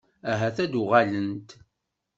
[0.31, 1.49] Ahat ad d-uɣalent?